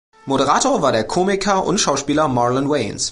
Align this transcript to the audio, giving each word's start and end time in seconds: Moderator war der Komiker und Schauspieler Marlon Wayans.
Moderator 0.25 0.81
war 0.81 0.91
der 0.91 1.03
Komiker 1.03 1.63
und 1.63 1.77
Schauspieler 1.79 2.27
Marlon 2.27 2.67
Wayans. 2.71 3.09